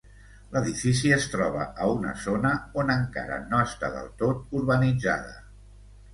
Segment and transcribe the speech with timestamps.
[0.53, 2.53] L'edifici es troba a una zona
[2.85, 5.39] on encara no està del tot urbanitzada.